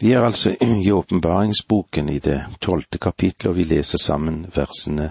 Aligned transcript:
Vi 0.00 0.12
er 0.12 0.22
altså 0.22 0.56
i 0.86 0.92
åpenbaringsboken 0.92 2.08
i 2.08 2.18
det 2.18 2.44
tolvte 2.60 2.98
kapittelet, 2.98 3.50
og 3.50 3.56
vi 3.56 3.64
leser 3.64 3.98
sammen 3.98 4.46
versene 4.54 5.10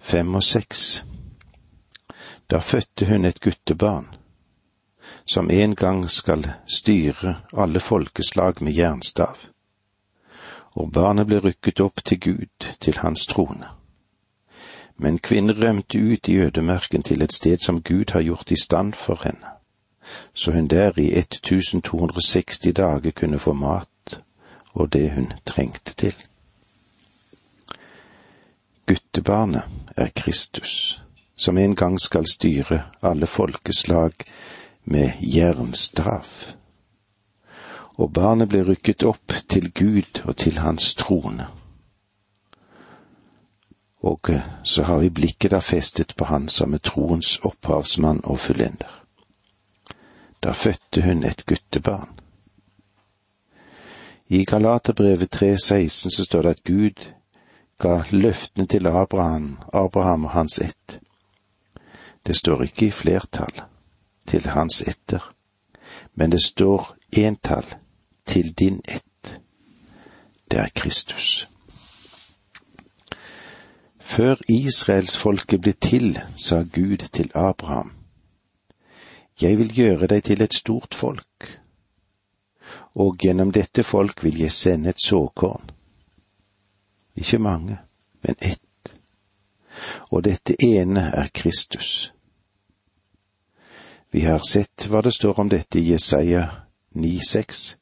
fem 0.00 0.34
og 0.34 0.42
seks. 0.42 1.04
Da 2.50 2.58
fødte 2.58 3.06
hun 3.06 3.24
et 3.24 3.40
guttebarn, 3.40 4.06
som 5.26 5.50
en 5.50 5.74
gang 5.74 6.10
skal 6.10 6.46
styre 6.66 7.36
alle 7.52 7.80
folkeslag 7.80 8.62
med 8.62 8.72
jernstav, 8.72 9.36
og 10.74 10.92
barnet 10.92 11.26
ble 11.26 11.42
rykket 11.42 11.80
opp 11.80 12.04
til 12.04 12.20
Gud, 12.20 12.66
til 12.80 12.98
hans 12.98 13.26
trone. 13.26 13.66
Men 14.96 15.18
kvinnen 15.18 15.62
rømte 15.62 15.98
ut 15.98 16.28
i 16.28 16.36
ødemerken 16.36 17.02
til 17.02 17.22
et 17.22 17.32
sted 17.32 17.58
som 17.58 17.82
Gud 17.82 18.12
har 18.12 18.22
gjort 18.22 18.50
i 18.50 18.62
stand 18.62 18.94
for 18.94 19.22
henne, 19.24 19.56
så 20.34 20.52
hun 20.52 20.68
der 20.68 20.98
i 20.98 21.18
1260 21.18 22.58
dager 22.76 23.10
kunne 23.10 23.38
få 23.38 23.52
mat 23.52 23.88
og 24.72 24.92
det 24.92 25.10
hun 25.10 25.32
trengte 25.46 25.94
til. 25.94 26.14
Guttebarnet 28.86 29.62
er 29.96 30.08
Kristus, 30.16 31.02
som 31.36 31.58
en 31.58 31.76
gang 31.76 32.00
skal 32.00 32.26
styre 32.26 32.82
alle 33.02 33.26
folkeslag 33.26 34.12
med 34.84 35.12
jernstraff. 35.22 36.54
Og 37.94 38.12
barnet 38.12 38.48
blir 38.48 38.64
rykket 38.64 39.02
opp 39.02 39.32
til 39.48 39.72
Gud 39.72 40.22
og 40.24 40.36
til 40.36 40.58
hans 40.58 40.94
trone. 40.94 41.46
Og 44.02 44.30
så 44.64 44.82
har 44.82 44.98
vi 44.98 45.10
blikket 45.10 45.50
da 45.50 45.60
festet 45.60 46.16
på 46.16 46.24
Han 46.24 46.48
som 46.48 46.74
er 46.74 46.78
troens 46.78 47.38
opphavsmann 47.44 48.20
og 48.24 48.38
fullender. 48.38 49.04
Da 50.42 50.52
fødte 50.52 51.02
hun 51.02 51.24
et 51.24 51.46
guttebarn. 51.46 52.19
I 54.32 54.44
Galaterbrevet 54.44 55.36
3,16 55.36 55.88
så 55.88 56.24
står 56.24 56.42
det 56.42 56.50
at 56.50 56.64
Gud 56.64 57.14
ga 57.78 58.02
løftene 58.10 58.66
til 58.66 58.86
Abraham, 58.86 59.58
Abraham 59.72 60.24
og 60.24 60.30
hans 60.30 60.58
ett. 60.58 61.00
Det 62.26 62.36
står 62.36 62.62
ikke 62.62 62.86
i 62.86 62.90
flertall 62.90 63.62
til 64.26 64.46
hans 64.46 64.82
etter, 64.82 65.34
men 66.14 66.30
det 66.30 66.42
står 66.44 66.94
entall 67.12 67.66
til 68.26 68.52
din 68.58 68.80
ett. 68.88 69.40
Det 70.50 70.58
er 70.58 70.68
Kristus. 70.74 71.48
Før 73.98 74.36
israelsfolket 74.48 75.60
ble 75.60 75.72
til, 75.72 76.18
sa 76.36 76.62
Gud 76.62 77.08
til 77.12 77.30
Abraham, 77.34 77.92
Jeg 79.42 79.58
vil 79.58 79.74
gjøre 79.74 80.06
deg 80.06 80.24
til 80.24 80.42
et 80.42 80.54
stort 80.54 80.94
folk 80.94 81.59
og 82.94 83.18
gjennom 83.18 83.52
dette 83.52 83.82
folk 83.82 84.24
vil 84.24 84.40
jeg 84.40 84.52
sende 84.52 84.90
et 84.90 85.02
såkorn. 85.04 85.70
Ikke 87.14 87.38
mange, 87.38 87.78
men 88.22 88.34
ett. 88.40 88.94
Og 90.10 90.24
dette 90.24 90.56
ene 90.64 91.00
er 91.14 91.28
Kristus. 91.34 92.12
Vi 94.10 94.20
har 94.20 94.42
sett 94.48 94.88
hva 94.90 95.02
det 95.02 95.14
står 95.14 95.38
om 95.38 95.48
dette 95.48 95.78
i 95.78 95.92
Jesaja 95.92 96.48
9,6. 96.94 97.76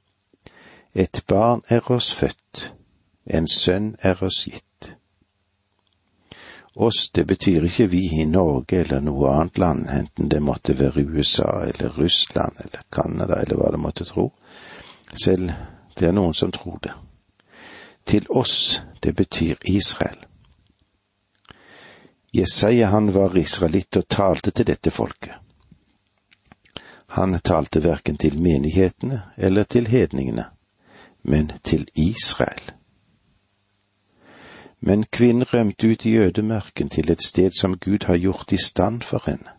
Et 0.95 1.23
barn 1.27 1.63
er 1.69 1.91
oss 1.93 2.13
født, 2.13 2.73
en 3.27 3.49
sønn 3.49 3.95
er 4.03 4.23
oss 4.23 4.45
gitt. 4.45 4.65
Oss, 6.75 7.09
det 7.11 7.27
betyr 7.27 7.65
ikke 7.65 7.89
vi 7.91 8.05
i 8.21 8.25
Norge 8.25 8.85
eller 8.85 9.01
noe 9.01 9.33
annet 9.33 9.59
land, 9.59 9.89
enten 9.91 10.29
det 10.29 10.43
måtte 10.43 10.77
være 10.79 11.03
USA 11.03 11.65
eller 11.65 11.97
Russland 11.97 12.61
eller 12.65 12.85
Canada 12.93 13.41
eller 13.41 13.57
hva 13.57 13.73
det 13.73 13.81
måtte 13.83 14.05
tro 14.05 14.29
selv 15.13 15.51
det 15.99 16.09
er 16.09 16.13
noen 16.13 16.35
som 16.35 16.53
tror 16.53 16.79
det. 16.83 16.93
Til 18.07 18.27
oss, 18.31 18.83
det 19.03 19.15
betyr 19.17 19.57
Israel. 19.65 20.19
Jesaja 22.33 22.87
han 22.87 23.15
var 23.15 23.37
israelitt 23.37 23.97
og 23.97 24.09
talte 24.09 24.51
til 24.51 24.67
dette 24.67 24.91
folket. 24.91 25.35
Han 27.17 27.41
talte 27.41 27.83
verken 27.85 28.17
til 28.17 28.39
menighetene 28.41 29.23
eller 29.37 29.65
til 29.65 29.87
hedningene, 29.87 30.45
men 31.23 31.53
til 31.65 31.89
Israel. 31.95 32.73
Men 34.81 35.05
kvinnen 35.05 35.45
rømte 35.55 35.89
ut 35.89 36.07
i 36.07 36.17
ødemarken 36.17 36.89
til 36.89 37.11
et 37.11 37.23
sted 37.23 37.51
som 37.51 37.79
Gud 37.79 38.07
har 38.07 38.17
gjort 38.17 38.53
i 38.53 38.57
stand 38.57 39.03
for 39.03 39.23
henne. 39.27 39.58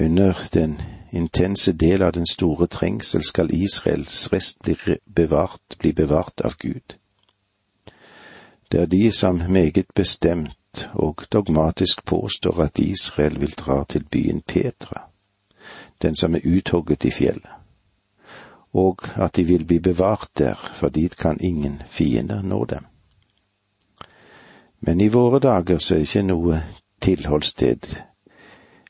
Under 0.00 0.48
den 0.52 0.80
intense 1.10 1.72
del 1.72 2.02
av 2.02 2.12
den 2.12 2.26
store 2.26 2.66
trengsel 2.66 3.22
skal 3.22 3.52
Israels 3.52 4.32
rest 4.32 4.62
bli 4.62 4.76
bevart, 5.04 5.76
bli 5.78 5.92
bevart 5.92 6.40
av 6.40 6.56
Gud. 6.58 6.96
Det 8.72 8.80
er 8.80 8.86
de 8.86 9.12
som 9.12 9.42
meget 9.48 9.86
bestemt 9.94 10.88
og 10.94 11.24
dogmatisk 11.32 12.04
påstår 12.04 12.62
at 12.62 12.78
Israel 12.78 13.40
vil 13.40 13.52
dra 13.52 13.84
til 13.84 14.04
byen 14.04 14.40
Petra, 14.40 15.02
den 16.02 16.16
som 16.16 16.34
er 16.34 16.46
uthogget 16.46 17.04
i 17.04 17.10
fjellet, 17.10 17.50
og 18.72 19.04
at 19.14 19.36
de 19.36 19.44
vil 19.44 19.64
bli 19.64 19.78
bevart 19.78 20.30
der, 20.38 20.70
for 20.74 20.88
dit 20.88 21.16
kan 21.16 21.40
ingen 21.40 21.82
fiender 21.86 22.42
nå 22.42 22.64
dem. 22.64 22.86
Men 24.80 25.00
i 25.00 25.08
våre 25.08 25.38
dager 25.38 25.78
så 25.78 25.94
er 25.94 25.98
ikke 25.98 26.22
noe 26.22 26.62
tilholdssted, 27.00 27.96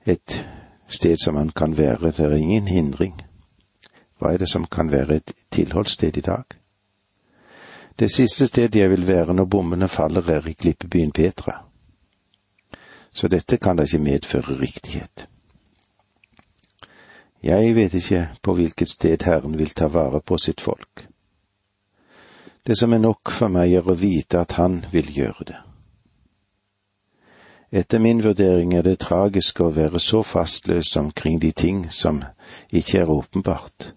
et 0.06 0.46
sted 0.86 1.16
som 1.18 1.36
han 1.36 1.50
kan 1.50 1.76
være, 1.78 2.10
det 2.10 2.20
er 2.20 2.36
ingen 2.36 2.68
hindring. 2.68 3.20
Hva 4.18 4.32
er 4.32 4.38
det 4.38 4.48
som 4.48 4.64
kan 4.64 4.90
være 4.92 5.16
et 5.16 5.32
tilholdssted 5.50 6.16
i 6.16 6.20
dag? 6.20 6.44
Det 7.98 8.10
siste 8.10 8.46
stedet 8.46 8.80
jeg 8.80 8.90
vil 8.90 9.06
være 9.06 9.34
når 9.34 9.44
bommene 9.44 9.88
faller, 9.88 10.30
er 10.30 10.46
i 10.48 10.52
klippebyen 10.52 11.12
Petra. 11.12 11.64
Så 13.12 13.28
dette 13.28 13.56
kan 13.56 13.76
da 13.76 13.82
ikke 13.82 13.98
medføre 13.98 14.60
riktighet. 14.60 15.28
Jeg 17.42 17.74
vet 17.74 17.94
ikke 17.94 18.28
på 18.42 18.54
hvilket 18.54 18.88
sted 18.88 19.22
Herren 19.26 19.58
vil 19.58 19.74
ta 19.74 19.86
vare 19.86 20.20
på 20.20 20.38
sitt 20.38 20.60
folk. 20.60 21.08
Det 22.66 22.78
som 22.78 22.92
er 22.92 22.98
nok 22.98 23.30
for 23.30 23.50
meg, 23.50 23.72
er 23.74 23.88
å 23.88 23.98
vite 23.98 24.38
at 24.38 24.52
Han 24.52 24.84
vil 24.92 25.10
gjøre 25.10 25.44
det. 25.46 25.58
Etter 27.74 27.98
min 27.98 28.24
vurdering 28.24 28.74
er 28.74 28.82
det 28.82 28.98
tragisk 29.00 29.62
å 29.64 29.70
være 29.72 30.00
så 30.00 30.20
fastløs 30.22 30.96
omkring 30.96 31.38
de 31.40 31.52
ting 31.56 31.86
som 31.90 32.18
ikke 32.68 32.98
er 32.98 33.10
åpenbart. 33.10 33.94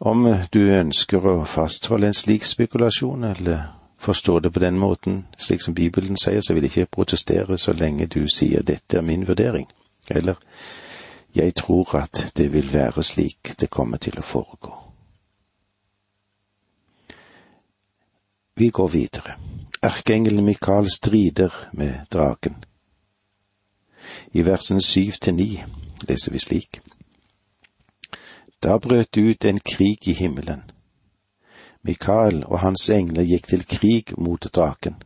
Om 0.00 0.26
du 0.50 0.58
ønsker 0.74 1.22
å 1.22 1.44
fastholde 1.46 2.10
en 2.10 2.18
slik 2.18 2.42
spekulasjon, 2.42 3.22
eller 3.24 3.68
forstå 4.02 4.38
det 4.40 4.50
på 4.52 4.64
den 4.64 4.78
måten, 4.82 5.26
slik 5.38 5.62
som 5.62 5.78
Bibelen 5.78 6.18
sier, 6.18 6.42
så 6.42 6.56
vil 6.58 6.66
jeg 6.66 6.74
ikke 6.74 6.94
protestere 6.98 7.58
så 7.58 7.72
lenge 7.72 8.10
du 8.10 8.26
sier 8.26 8.66
dette 8.66 8.98
er 8.98 9.06
min 9.06 9.22
vurdering, 9.28 9.70
eller 10.10 10.42
jeg 11.34 11.54
tror 11.54 11.94
at 12.02 12.32
det 12.36 12.50
vil 12.52 12.74
være 12.74 13.02
slik 13.02 13.54
det 13.60 13.70
kommer 13.70 14.02
til 14.02 14.18
å 14.18 14.26
foregå. 14.26 14.74
Vi 18.58 18.74
går 18.74 18.88
videre 18.88 19.38
erkeengelen 19.82 20.44
Mikael 20.44 20.90
strider 20.90 21.68
med 21.72 22.06
draken. 22.12 22.64
I 24.32 24.42
versene 24.46 24.82
syv 24.82 25.12
til 25.20 25.34
ni 25.34 25.62
leser 26.08 26.32
vi 26.32 26.38
slik. 26.38 26.80
Da 28.62 28.78
brøt 28.78 29.14
det 29.14 29.22
ut 29.30 29.44
en 29.44 29.60
krig 29.60 30.08
i 30.08 30.12
himmelen. 30.12 30.62
Mikael 31.82 32.44
og 32.44 32.60
hans 32.62 32.90
engler 32.90 33.26
gikk 33.26 33.48
til 33.50 33.64
krig 33.66 34.14
mot 34.18 34.46
draken. 34.54 35.02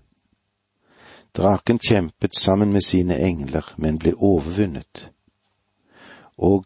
Draken 1.36 1.78
kjempet 1.78 2.36
sammen 2.36 2.72
med 2.72 2.80
sine 2.80 3.18
engler, 3.18 3.74
men 3.76 3.98
ble 3.98 4.12
overvunnet. 4.14 5.10
Og 6.36 6.64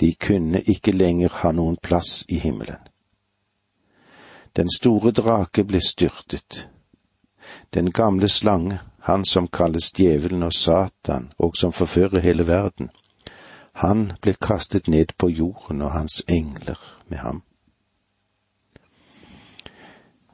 de 0.00 0.14
kunne 0.14 0.60
ikke 0.60 0.92
lenger 0.92 1.28
ha 1.40 1.52
noen 1.52 1.76
plass 1.82 2.24
i 2.28 2.38
himmelen. 2.38 2.80
Den 4.56 4.68
store 4.76 5.12
drake 5.12 5.64
ble 5.64 5.80
styrtet, 5.80 6.68
den 7.74 7.90
gamle 7.90 8.28
slange, 8.28 8.80
han 9.00 9.24
som 9.24 9.48
kalles 9.48 9.92
djevelen 9.92 10.42
og 10.42 10.52
Satan, 10.52 11.32
og 11.38 11.56
som 11.56 11.72
forfører 11.72 12.20
hele 12.20 12.46
verden, 12.46 12.90
han 13.72 14.12
ble 14.22 14.34
kastet 14.34 14.88
ned 14.88 15.14
på 15.18 15.28
jorden 15.28 15.82
og 15.82 15.92
hans 15.92 16.22
engler 16.28 16.78
med 17.08 17.18
ham. 17.18 17.42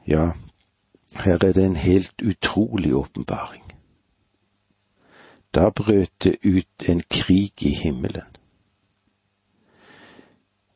Ja, 0.07 0.31
her 1.23 1.33
er 1.45 1.53
det 1.53 1.65
en 1.65 1.75
helt 1.75 2.21
utrolig 2.21 2.95
åpenbaring. 2.95 3.63
Da 5.55 5.69
brøt 5.69 6.23
det 6.23 6.37
ut 6.43 6.89
en 6.89 7.01
krig 7.09 7.63
i 7.63 7.69
himmelen. 7.69 8.27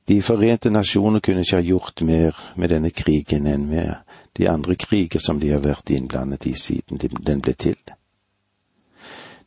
De 0.08 0.22
forente 0.22 0.70
nasjoner 0.70 1.20
kunne 1.20 1.42
ikke 1.42 1.56
ha 1.56 1.62
gjort 1.62 2.02
mer 2.02 2.36
med 2.56 2.70
denne 2.70 2.90
krigen 2.90 3.48
enn 3.48 3.68
med 3.70 3.94
de 4.38 4.48
andre 4.50 4.76
kriger 4.76 5.20
som 5.20 5.40
de 5.40 5.50
har 5.50 5.64
vært 5.64 5.90
innblandet 5.90 6.46
i 6.46 6.54
siden 6.54 7.00
den 7.02 7.42
ble 7.42 7.54
til. 7.54 7.78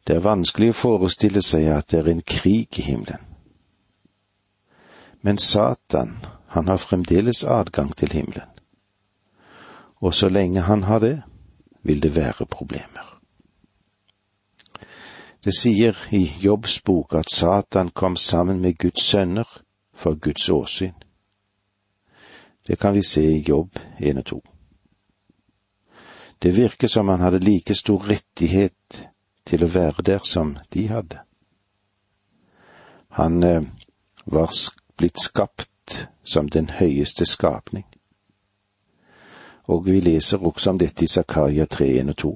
Det 0.06 0.16
er 0.16 0.26
vanskelig 0.26 0.70
å 0.74 0.76
forestille 0.76 1.42
seg 1.42 1.70
at 1.72 1.88
det 1.90 2.02
er 2.02 2.10
en 2.12 2.22
krig 2.26 2.78
i 2.78 2.84
himmelen. 2.90 3.22
Men 5.24 5.38
Satan, 5.38 6.18
han 6.52 6.68
har 6.68 6.76
fremdeles 6.76 7.44
adgang 7.44 7.94
til 7.96 8.12
himmelen. 8.12 8.50
Og 10.04 10.14
så 10.14 10.28
lenge 10.28 10.60
han 10.60 10.82
har 10.82 11.00
det, 11.00 11.22
vil 11.82 12.02
det 12.02 12.14
være 12.16 12.46
problemer. 12.46 13.14
Det 15.44 15.52
sier 15.56 15.96
i 16.12 16.24
Jobbs 16.40 16.80
bok 16.80 17.14
at 17.14 17.32
Satan 17.32 17.90
kom 17.90 18.16
sammen 18.16 18.60
med 18.60 18.78
Guds 18.78 19.02
sønner 19.04 19.48
for 19.94 20.14
Guds 20.14 20.48
åsyn. 20.48 20.94
Det 22.66 22.78
kan 22.78 22.94
vi 22.94 23.02
se 23.02 23.22
i 23.22 23.44
Jobb 23.48 23.70
1 24.00 24.18
og 24.18 24.24
2. 24.24 24.53
Det 26.42 26.56
virker 26.56 26.88
som 26.88 27.08
han 27.08 27.20
hadde 27.20 27.38
like 27.38 27.74
stor 27.74 28.04
rettighet 28.08 29.10
til 29.46 29.64
å 29.64 29.70
være 29.70 30.02
der 30.02 30.24
som 30.24 30.56
de 30.72 30.88
hadde. 30.88 31.20
Han 33.14 33.42
eh, 33.42 33.62
var 34.24 34.50
blitt 34.96 35.20
skapt 35.20 36.08
som 36.24 36.48
den 36.48 36.70
høyeste 36.70 37.26
skapning. 37.26 37.84
Og 39.64 39.86
vi 39.86 40.00
leser 40.00 40.42
også 40.44 40.70
om 40.70 40.78
dette 40.78 41.04
i 41.04 41.08
Zakaria 41.08 41.64
3, 41.66 41.86
1 42.00 42.08
og 42.08 42.16
2. 42.16 42.32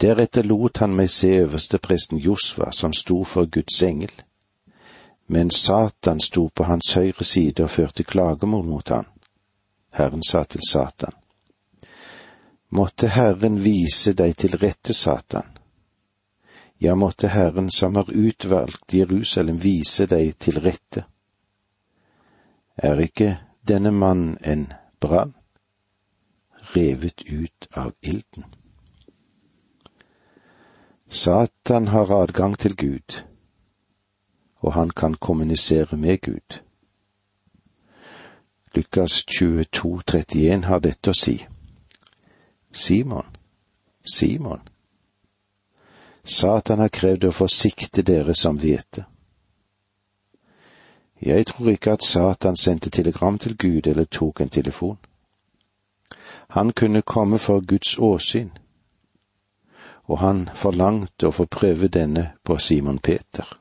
Deretter 0.00 0.44
lot 0.44 0.78
han 0.78 0.92
meg 0.96 1.08
se 1.10 1.30
øverstepresten 1.40 2.18
Josva, 2.18 2.72
som 2.72 2.92
sto 2.92 3.22
for 3.24 3.46
Guds 3.46 3.82
engel, 3.82 4.12
men 5.26 5.50
Satan 5.50 6.20
sto 6.20 6.48
på 6.48 6.64
hans 6.64 6.92
høyre 6.94 7.24
side 7.24 7.64
og 7.64 7.70
førte 7.70 8.04
klagemord 8.04 8.66
mot 8.66 8.88
han. 8.88 9.06
Herren 9.96 10.22
sa 10.22 10.44
til 10.44 10.60
Satan, 10.68 11.14
Måtte 12.68 13.08
Herren 13.08 13.60
vise 13.62 14.12
deg 14.14 14.36
til 14.36 14.56
rette, 14.58 14.92
Satan. 14.92 15.46
Ja, 16.78 16.94
måtte 16.94 17.28
Herren 17.28 17.70
som 17.70 17.96
har 17.96 18.10
utvalgt 18.10 18.94
Jerusalem 18.94 19.62
vise 19.62 20.06
deg 20.06 20.34
til 20.38 20.60
rette. 20.60 21.06
Er 22.76 23.00
ikke 23.00 23.38
denne 23.68 23.90
mann 23.90 24.36
en 24.44 24.66
brann, 25.00 25.32
revet 26.74 27.22
ut 27.30 27.68
av 27.72 27.94
ilden? 28.02 28.44
Satan 31.08 31.88
har 31.88 32.12
adgang 32.12 32.58
til 32.58 32.76
Gud, 32.76 33.22
og 34.60 34.72
han 34.72 34.90
kan 34.90 35.14
kommunisere 35.14 35.96
med 35.96 36.20
Gud. 36.20 36.60
Lukas 38.74 39.24
22, 39.24 40.02
31 40.02 40.64
har 40.64 40.80
dette 40.84 41.14
å 41.14 41.16
si. 41.16 41.38
Simon, 42.76 43.26
Simon, 44.04 44.60
Satan 46.24 46.78
har 46.78 46.90
krevd 46.92 47.24
å 47.24 47.30
få 47.32 47.46
sikte 47.48 48.02
dere 48.04 48.34
som 48.36 48.58
hvete. 48.60 49.06
Jeg 51.24 51.46
tror 51.48 51.70
ikke 51.72 51.94
at 51.96 52.04
Satan 52.04 52.60
sendte 52.60 52.92
telegram 52.92 53.38
til 53.38 53.56
Gud 53.56 53.88
eller 53.88 54.04
tok 54.04 54.44
en 54.44 54.52
telefon. 54.52 54.98
Han 56.52 56.74
kunne 56.76 57.02
komme 57.02 57.38
for 57.38 57.64
Guds 57.64 57.96
åsyn, 57.98 58.52
og 60.04 60.20
han 60.20 60.44
forlangte 60.54 61.30
å 61.30 61.36
få 61.38 61.48
prøve 61.48 61.88
denne 61.88 62.26
på 62.44 62.58
Simon 62.60 62.98
Peter, 62.98 63.56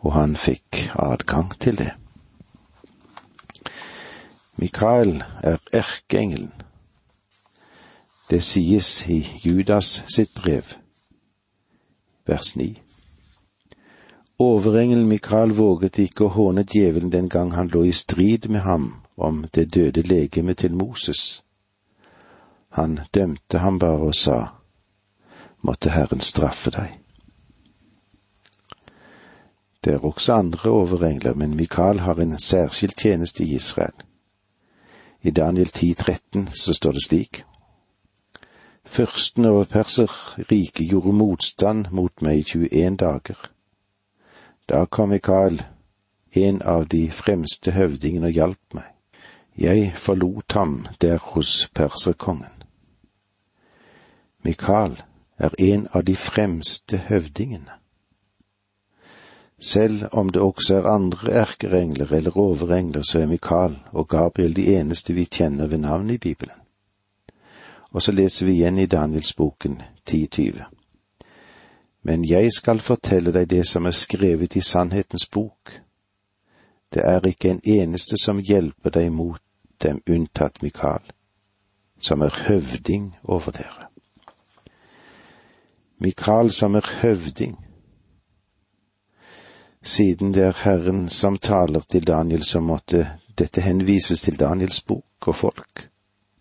og 0.00 0.16
han 0.16 0.32
fikk 0.36 0.88
adgang 0.96 1.52
til 1.60 1.76
det. 1.84 1.92
Mikael 4.56 5.18
er 5.44 5.60
erkeengelen 5.76 6.61
det 8.32 8.40
sies 8.42 9.08
i 9.08 9.18
Judas 9.44 10.04
sitt 10.08 10.34
brev, 10.34 10.64
vers 12.26 12.56
9. 12.56 12.78
Overengelen 14.38 15.08
Mikael 15.08 15.52
våget 15.52 15.98
ikke 16.00 16.24
å 16.24 16.32
håne 16.32 16.64
djevelen 16.64 17.12
den 17.12 17.28
gang 17.28 17.52
han 17.52 17.68
lå 17.68 17.82
i 17.84 17.92
strid 17.92 18.48
med 18.48 18.64
ham 18.64 18.86
om 19.20 19.42
det 19.52 19.66
døde 19.76 20.06
legemet 20.08 20.62
til 20.64 20.72
Moses. 20.72 21.42
Han 22.80 23.00
dømte 23.12 23.60
ham 23.60 23.78
bare 23.78 24.08
og 24.08 24.16
sa, 24.16 24.38
måtte 25.60 25.92
Herren 25.92 26.24
straffe 26.24 26.72
deg. 26.72 26.96
Det 29.84 29.92
er 29.92 30.08
også 30.08 30.40
andre 30.40 30.70
overengler, 30.70 31.34
men 31.34 31.56
Mikael 31.56 32.00
har 32.08 32.16
en 32.16 32.38
særskilt 32.38 32.96
tjeneste 32.96 33.44
i 33.44 33.54
Israel. 33.60 33.94
I 35.20 35.30
Daniel 35.30 35.68
10, 35.68 35.94
13 35.94 36.48
så 36.56 36.72
står 36.74 36.92
det 36.92 37.08
slik, 37.10 37.44
Fyrsten 38.84 39.44
over 39.46 39.64
Perserriket 39.64 40.86
gjorde 40.90 41.12
motstand 41.12 41.90
mot 41.90 42.22
meg 42.22 42.38
i 42.38 42.42
21 42.42 42.96
dager. 42.96 43.38
Da 44.68 44.84
kom 44.86 45.08
Mikael, 45.08 45.62
en 46.32 46.62
av 46.62 46.88
de 46.88 47.10
fremste 47.10 47.72
høvdingene, 47.72 48.26
og 48.26 48.32
hjalp 48.32 48.74
meg. 48.74 48.88
Jeg 49.58 49.92
forlot 49.96 50.52
ham 50.52 50.86
der 51.00 51.18
hos 51.18 51.68
perserkongen. 51.74 52.62
Mikael 54.42 54.96
er 55.38 55.54
en 55.58 55.88
av 55.92 56.04
de 56.04 56.16
fremste 56.16 56.96
høvdingene. 56.96 57.78
Selv 59.62 60.08
om 60.12 60.30
det 60.30 60.42
også 60.42 60.80
er 60.80 60.88
andre 60.90 61.32
erkerengler 61.32 62.12
eller 62.12 62.38
overengler, 62.38 63.02
så 63.02 63.20
er 63.20 63.26
Mikael 63.26 63.78
og 63.92 64.08
Gabriel 64.08 64.56
de 64.56 64.66
eneste 64.74 65.14
vi 65.14 65.24
kjenner 65.24 65.66
ved 65.66 65.78
navn 65.78 66.10
i 66.10 66.18
Bibelen. 66.18 66.61
Og 67.92 68.02
så 68.02 68.12
leser 68.12 68.46
vi 68.46 68.52
igjen 68.52 68.78
i 68.78 68.86
Danielsboken 68.86 69.82
10.20. 70.10 70.62
Men 72.02 72.24
jeg 72.28 72.52
skal 72.52 72.80
fortelle 72.80 73.32
deg 73.32 73.50
det 73.50 73.66
som 73.68 73.86
er 73.86 73.94
skrevet 73.94 74.56
i 74.56 74.60
sannhetens 74.64 75.28
bok. 75.28 75.80
Det 76.94 77.04
er 77.04 77.26
ikke 77.28 77.50
en 77.50 77.60
eneste 77.64 78.16
som 78.20 78.40
hjelper 78.40 78.90
deg 78.90 79.12
mot 79.12 79.40
dem 79.82 80.00
unntatt 80.08 80.62
Mikael, 80.62 81.04
som 82.00 82.22
er 82.22 82.42
høvding 82.48 83.12
over 83.24 83.52
dere. 83.52 83.88
Mikael 85.98 86.50
som 86.50 86.74
er 86.74 86.88
høvding. 87.02 87.58
Siden 89.82 90.34
det 90.34 90.42
er 90.42 90.62
Herren 90.64 91.08
som 91.08 91.38
taler 91.38 91.80
til 91.80 92.06
Daniel, 92.06 92.42
så 92.42 92.60
måtte 92.60 93.06
dette 93.38 93.60
henvises 93.60 94.22
til 94.22 94.40
Daniels 94.40 94.82
bok 94.82 95.28
og 95.28 95.36
folk, 95.36 95.88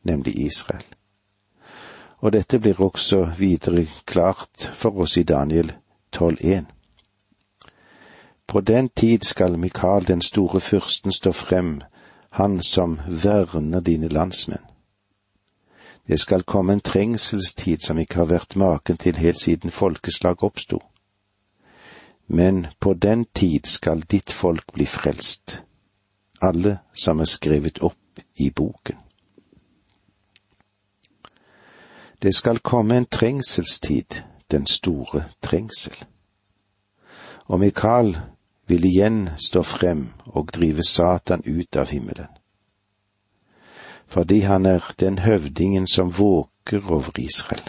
nemlig 0.04 0.36
Israel 0.46 1.01
og 2.22 2.34
dette 2.34 2.60
blir 2.60 2.82
også 2.82 3.26
videre 3.38 3.88
klart 4.06 4.70
for 4.74 5.02
oss 5.02 5.18
i 5.18 5.24
Daniel 5.24 5.74
12,1. 6.16 6.66
På 8.48 8.62
den 8.62 8.90
tid 8.90 9.24
skal 9.24 9.58
Mikael 9.58 10.08
den 10.08 10.22
store 10.22 10.60
fyrsten 10.60 11.12
stå 11.12 11.32
frem, 11.32 11.82
han 12.32 12.64
som 12.64 13.00
verner 13.08 13.80
dine 13.80 14.08
landsmenn. 14.08 14.66
Det 16.08 16.20
skal 16.20 16.44
komme 16.44 16.74
en 16.74 16.82
trengselstid 16.82 17.78
som 17.86 17.98
ikke 17.98 18.16
har 18.16 18.30
vært 18.30 18.56
maken 18.56 18.98
til 18.98 19.18
helt 19.18 19.40
siden 19.40 19.72
folkeslag 19.72 20.44
oppsto. 20.44 20.82
Men 22.28 22.68
på 22.80 22.94
den 22.94 23.26
tid 23.36 23.66
skal 23.66 24.04
ditt 24.12 24.32
folk 24.32 24.74
bli 24.74 24.86
frelst, 24.86 25.62
alle 26.42 26.78
som 26.94 27.20
er 27.20 27.30
skrevet 27.30 27.80
opp 27.82 28.22
i 28.36 28.50
boken. 28.50 29.01
Det 32.22 32.36
skal 32.36 32.60
komme 32.60 32.98
en 32.98 33.06
trengselstid, 33.06 34.24
den 34.52 34.66
store 34.66 35.24
trengsel. 35.42 35.96
Og 37.46 37.60
Mikael 37.60 38.18
vil 38.68 38.86
igjen 38.86 39.30
stå 39.38 39.64
frem 39.64 40.12
og 40.26 40.52
drive 40.54 40.84
Satan 40.84 41.42
ut 41.46 41.76
av 41.76 41.90
himmelen. 41.90 42.30
Fordi 44.08 44.40
han 44.40 44.66
er 44.66 44.94
den 45.00 45.20
høvdingen 45.20 45.88
som 45.88 46.12
våker 46.18 46.86
over 46.92 47.20
Israel. 47.20 47.64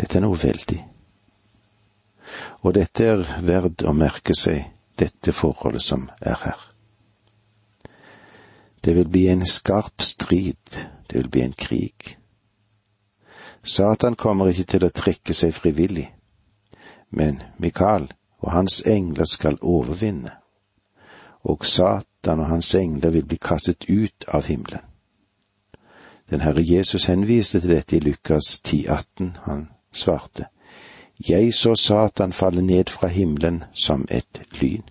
Dette 0.00 0.18
er 0.18 0.26
noe 0.26 0.36
veldig. 0.36 0.82
Og 2.66 2.74
dette 2.74 3.06
er 3.06 3.24
verd 3.46 3.86
å 3.86 3.94
merke 3.96 4.34
seg, 4.36 4.66
dette 4.98 5.32
forholdet 5.32 5.86
som 5.86 6.10
er 6.20 6.36
her. 6.42 6.60
Det 8.84 8.94
vil 8.94 9.08
bli 9.08 9.26
en 9.32 9.46
skarp 9.46 10.02
strid, 10.02 10.78
det 11.08 11.22
vil 11.22 11.30
bli 11.32 11.42
en 11.46 11.56
krig. 11.58 12.16
Satan 13.66 14.14
kommer 14.14 14.46
ikke 14.46 14.64
til 14.70 14.84
å 14.86 14.92
trekke 14.94 15.34
seg 15.34 15.54
frivillig, 15.54 16.06
men 17.10 17.40
Mikael 17.58 18.06
og 18.38 18.52
hans 18.54 18.78
engler 18.86 19.26
skal 19.26 19.58
overvinne, 19.58 20.30
og 21.42 21.66
Satan 21.66 22.44
og 22.44 22.46
hans 22.46 22.74
engler 22.78 23.10
vil 23.10 23.26
bli 23.26 23.40
kastet 23.42 23.88
ut 23.90 24.28
av 24.28 24.46
himmelen. 24.46 24.86
Den 26.30 26.46
Herre 26.46 26.62
Jesus 26.62 27.08
henviste 27.10 27.60
til 27.60 27.74
dette 27.74 27.96
i 27.96 28.00
Lukas 28.00 28.60
10,18. 28.66 29.34
Han 29.44 29.68
svarte, 29.92 30.46
Jeg 31.18 31.54
så 31.54 31.74
Satan 31.74 32.32
falle 32.32 32.62
ned 32.62 32.90
fra 32.90 33.06
himmelen 33.06 33.64
som 33.74 34.06
et 34.10 34.42
lyn. 34.60 34.82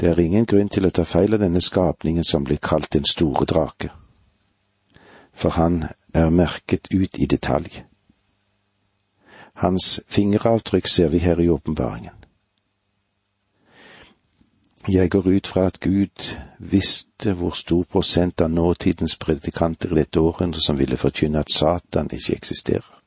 Det 0.00 0.08
er 0.10 0.20
ingen 0.20 0.46
grunn 0.46 0.68
til 0.68 0.86
å 0.86 0.92
ta 0.92 1.04
feil 1.04 1.36
av 1.36 1.44
denne 1.44 1.60
skapningen 1.60 2.24
som 2.24 2.44
blir 2.44 2.60
kalt 2.60 2.92
den 2.92 3.04
store 3.08 3.44
drake 3.44 3.92
for 5.34 5.50
han 5.50 5.84
er 6.14 6.30
merket 6.30 6.88
ut 6.94 7.18
i 7.18 7.26
detalj. 7.26 7.82
Hans 9.54 10.00
fingeravtrykk 10.08 10.88
ser 10.88 11.08
vi 11.08 11.18
her 11.18 11.38
i 11.38 11.48
åpenbaringen. 11.48 12.12
Jeg 14.88 15.10
går 15.10 15.26
ut 15.26 15.46
fra 15.46 15.66
at 15.66 15.80
Gud 15.80 16.36
visste 16.58 17.32
hvor 17.32 17.50
stor 17.50 17.84
prosent 17.84 18.40
av 18.40 18.50
nåtidens 18.50 19.16
predikanter 19.16 19.92
i 19.92 19.94
dette 19.94 20.20
århundret 20.20 20.62
som 20.62 20.78
ville 20.78 20.96
forkynne 20.96 21.38
at 21.40 21.50
Satan 21.50 22.10
ikke 22.12 22.36
eksisterer. 22.36 23.00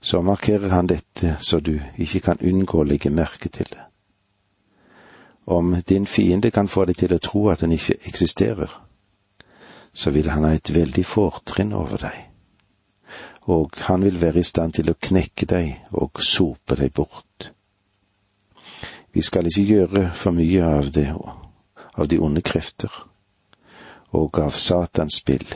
Så 0.00 0.20
markerer 0.22 0.68
han 0.68 0.86
dette 0.86 1.36
så 1.40 1.60
du 1.60 1.80
ikke 1.96 2.20
kan 2.20 2.38
unngå 2.40 2.80
å 2.80 2.84
legge 2.84 3.10
merke 3.10 3.48
til 3.48 3.66
det. 3.72 3.80
Om 5.46 5.82
din 5.88 6.06
fiende 6.06 6.50
kan 6.50 6.68
få 6.68 6.84
deg 6.84 6.96
til 6.96 7.14
å 7.14 7.18
tro 7.18 7.48
at 7.48 7.60
den 7.60 7.72
ikke 7.72 7.96
eksisterer, 8.06 8.87
så 9.98 10.10
vil 10.14 10.30
han 10.30 10.44
ha 10.46 10.52
et 10.54 10.70
veldig 10.70 11.02
fortrinn 11.06 11.72
over 11.74 11.98
deg, 12.04 12.18
og 13.50 13.74
han 13.88 14.04
vil 14.06 14.20
være 14.20 14.44
i 14.44 14.46
stand 14.46 14.76
til 14.76 14.92
å 14.92 14.94
knekke 14.94 15.48
deg 15.50 15.96
og 15.98 16.20
sope 16.22 16.76
deg 16.78 16.92
bort. 16.94 17.48
Vi 19.10 19.24
skal 19.26 19.48
ikke 19.50 19.64
gjøre 19.66 20.02
for 20.14 20.36
mye 20.36 20.62
av 20.78 20.92
det, 20.94 21.08
av 21.98 22.06
de 22.06 22.18
onde 22.22 22.44
krefter 22.46 22.92
og 24.14 24.38
av 24.38 24.54
Satans 24.54 25.18
spill, 25.18 25.46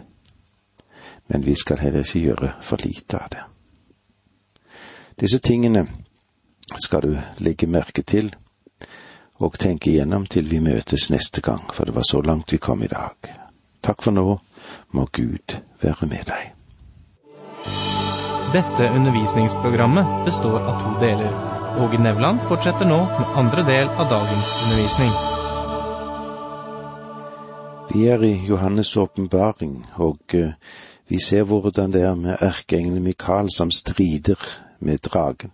men 1.30 1.46
vi 1.46 1.54
skal 1.54 1.78
heller 1.78 2.02
ikke 2.02 2.24
gjøre 2.24 2.50
for 2.66 2.82
lite 2.82 3.20
av 3.22 3.28
det. 3.36 3.44
Disse 5.22 5.38
tingene 5.38 5.84
skal 6.82 7.06
du 7.06 7.14
legge 7.44 7.70
merke 7.70 8.02
til 8.02 8.32
og 9.38 9.54
tenke 9.58 9.92
igjennom 9.92 10.26
til 10.26 10.50
vi 10.50 10.58
møtes 10.64 11.10
neste 11.14 11.44
gang, 11.46 11.62
for 11.70 11.86
det 11.86 11.94
var 11.94 12.08
så 12.10 12.24
langt 12.26 12.52
vi 12.52 12.58
kom 12.58 12.82
i 12.82 12.90
dag. 12.90 13.41
Takk 13.82 14.02
for 14.02 14.14
nå, 14.14 14.38
må 14.94 15.06
Gud 15.12 15.56
være 15.82 16.06
med 16.06 16.28
deg. 16.28 16.52
Dette 18.52 18.90
undervisningsprogrammet 18.94 20.24
består 20.26 20.60
av 20.60 20.78
to 20.82 20.92
deler. 21.00 21.32
Åge 21.82 21.98
Nevland 21.98 22.42
fortsetter 22.46 22.86
nå 22.86 23.00
med 23.08 23.36
andre 23.40 23.64
del 23.66 23.88
av 23.88 24.10
dagens 24.12 24.50
undervisning. 24.62 25.12
Vi 27.92 28.06
er 28.08 28.22
i 28.22 28.34
Johannes' 28.48 28.94
åpenbaring, 29.00 29.86
og 29.96 30.34
eh, 30.34 30.54
vi 31.08 31.18
ser 31.20 31.42
hvordan 31.48 31.92
det 31.92 32.02
er 32.06 32.14
med 32.14 32.38
erkeengelen 32.40 33.02
Mikael 33.02 33.50
som 33.52 33.70
strider 33.70 34.38
med 34.78 35.02
dragen. 35.08 35.50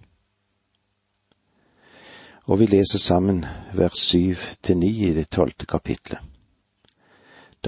Og 2.47 2.61
vi 2.61 2.67
leser 2.67 2.99
sammen 2.99 3.45
vers 3.73 3.99
syv 3.99 4.45
til 4.63 4.79
ni 4.79 4.93
i 5.09 5.15
det 5.15 5.31
tolvte 5.31 5.67
kapitlet. 5.67 6.28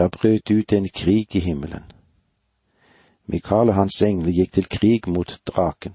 Da 0.00 0.08
brøt 0.08 0.50
ut 0.50 0.72
en 0.72 0.88
krig 0.88 1.36
i 1.36 1.40
himmelen. 1.44 1.82
Mikael 3.26 3.68
og 3.68 3.74
hans 3.74 3.98
engler 4.02 4.32
gikk 4.32 4.54
til 4.56 4.68
krig 4.72 5.08
mot 5.12 5.34
draken. 5.44 5.92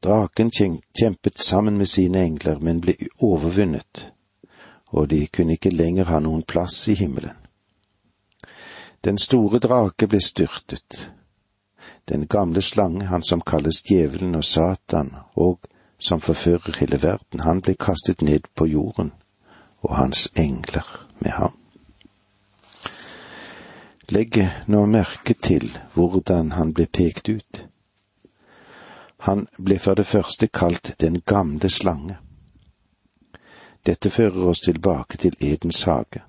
Draken 0.00 0.50
kjempet 0.96 1.36
sammen 1.36 1.76
med 1.76 1.86
sine 1.86 2.22
engler, 2.24 2.56
men 2.58 2.80
ble 2.80 2.94
overvunnet, 3.20 4.06
og 4.86 5.10
de 5.10 5.26
kunne 5.26 5.58
ikke 5.58 5.74
lenger 5.74 6.08
ha 6.08 6.22
noen 6.24 6.46
plass 6.48 6.78
i 6.88 6.94
himmelen. 6.96 7.36
Den 9.04 9.20
store 9.20 9.60
drake 9.60 10.08
ble 10.08 10.22
styrtet. 10.24 11.10
Den 12.08 12.24
gamle 12.26 12.62
slange, 12.62 13.04
han 13.12 13.22
som 13.22 13.44
kalles 13.44 13.82
djevelen 13.84 14.34
og 14.34 14.44
Satan, 14.44 15.12
og 15.34 15.68
som 15.98 16.24
forfører 16.24 16.80
hele 16.80 17.02
verden, 17.02 17.44
han 17.44 17.60
ble 17.60 17.76
kastet 17.76 18.22
ned 18.22 18.48
på 18.54 18.64
jorden, 18.64 19.12
og 19.84 19.96
hans 19.96 20.30
engler 20.40 21.06
med 21.20 21.36
ham. 21.36 21.65
Legg 24.08 24.38
nå 24.66 24.84
merke 24.86 25.34
til 25.34 25.66
hvordan 25.94 26.52
han 26.52 26.72
ble 26.74 26.86
pekt 26.86 27.28
ut. 27.28 27.66
Han 29.26 29.48
ble 29.58 29.78
for 29.82 29.98
det 29.98 30.06
første 30.06 30.46
kalt 30.46 30.94
den 31.00 31.20
gamle 31.26 31.70
slange. 31.70 32.18
Dette 33.86 34.10
fører 34.10 34.46
oss 34.50 34.60
tilbake 34.60 35.18
til 35.18 35.34
Edens 35.40 35.82
hage. 35.82 36.22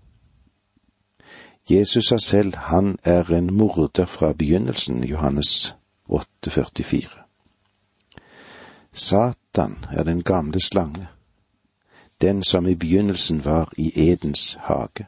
Jesus 1.69 2.07
sa 2.07 2.17
selv 2.17 2.55
han 2.55 2.97
er 3.03 3.29
en 3.33 3.53
morder 3.53 4.05
fra 4.05 4.33
begynnelsen, 4.33 5.03
Johannes 5.03 5.75
8,44. 6.09 7.21
Satan 8.93 9.85
er 9.91 10.03
den 10.03 10.23
gamle 10.23 10.59
slange, 10.59 11.07
den 12.21 12.43
som 12.43 12.67
i 12.67 12.75
begynnelsen 12.75 13.45
var 13.45 13.73
i 13.77 13.91
Edens 14.09 14.57
hage. 14.61 15.05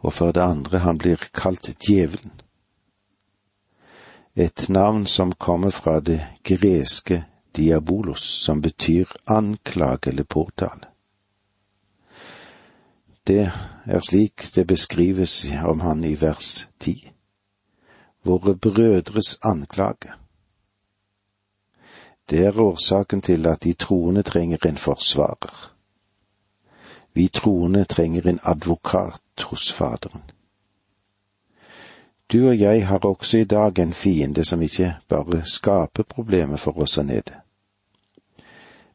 Og 0.00 0.12
for 0.12 0.32
det 0.32 0.42
andre, 0.42 0.78
han 0.78 0.98
blir 0.98 1.28
kalt 1.34 1.72
djevelen 1.80 2.40
et 4.34 4.68
navn 4.68 5.06
som 5.06 5.32
kommer 5.32 5.70
fra 5.70 6.00
det 6.00 6.26
greske 6.42 7.24
diabolos, 7.56 8.22
som 8.22 8.60
betyr 8.60 9.08
anklage 9.24 10.10
eller 10.10 10.24
påtale. 10.24 10.86
Det 13.26 13.50
er 13.84 14.00
slik 14.00 14.54
det 14.54 14.66
beskrives 14.66 15.46
om 15.64 15.80
han 15.80 16.04
i 16.04 16.14
vers 16.14 16.68
ti. 16.78 17.12
Våre 18.22 18.54
brødres 18.54 19.38
anklage. 19.42 20.14
Det 22.30 22.46
er 22.46 22.60
årsaken 22.60 23.22
til 23.22 23.46
at 23.46 23.62
de 23.64 23.72
troende 23.72 24.22
trenger 24.22 24.66
en 24.66 24.76
forsvarer. 24.76 25.72
Vi 27.12 27.28
troende 27.28 27.84
trenger 27.84 28.26
en 28.26 28.38
advokat 28.42 29.42
hos 29.42 29.72
Faderen. 29.72 30.22
Du 32.32 32.48
og 32.48 32.60
jeg 32.60 32.86
har 32.86 32.98
også 32.98 33.38
i 33.38 33.44
dag 33.44 33.78
en 33.78 33.92
fiende 33.92 34.44
som 34.44 34.62
ikke 34.62 34.94
bare 35.08 35.42
skaper 35.44 36.02
problemer 36.02 36.56
for 36.56 36.78
oss 36.78 36.94
her 36.94 37.02
nede. 37.02 37.40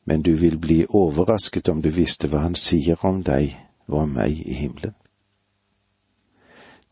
Men 0.05 0.21
du 0.21 0.35
vil 0.35 0.57
bli 0.57 0.85
overrasket 0.89 1.69
om 1.69 1.81
du 1.81 1.89
visste 1.89 2.27
hva 2.27 2.45
han 2.45 2.55
sier 2.55 3.05
om 3.05 3.23
deg 3.23 3.57
og 3.87 3.99
om 3.99 4.09
meg 4.09 4.39
i 4.39 4.53
himmelen. 4.53 4.93